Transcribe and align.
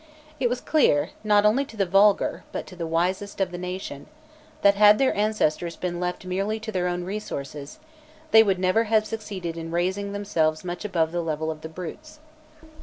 It 0.39 0.49
was 0.49 0.61
clear, 0.61 1.11
not 1.23 1.45
only 1.45 1.63
to 1.65 1.77
the 1.77 1.85
vulgar, 1.85 2.43
but 2.51 2.65
to 2.65 2.75
the 2.75 2.87
wisest 2.87 3.39
of 3.39 3.51
the 3.51 3.57
nation, 3.59 4.07
that, 4.63 4.73
had 4.73 4.97
their 4.97 5.15
ancestors 5.15 5.75
been 5.75 5.99
left 5.99 6.25
merely 6.25 6.59
to 6.61 6.71
their 6.71 6.87
own 6.87 7.03
resources, 7.03 7.77
they 8.31 8.41
would 8.41 8.57
never 8.57 8.85
have 8.85 9.05
succeeded 9.05 9.57
in 9.57 9.69
raising 9.69 10.11
themselves 10.11 10.65
much 10.65 10.83
above 10.83 11.11
the 11.11 11.21
level 11.21 11.51
of 11.51 11.61
the 11.61 11.69
brutes. 11.69 12.19